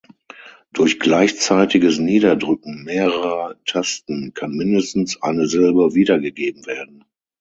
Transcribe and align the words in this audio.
Durch 0.73 0.99
gleichzeitiges 0.99 1.99
Niederdrücken 1.99 2.83
mehrerer 2.85 3.55
Tasten 3.65 4.33
kann 4.33 4.49
mindestens 4.53 5.21
eine 5.21 5.45
Silbe 5.45 5.93
wiedergegeben 5.93 6.65
werden. 6.65 7.05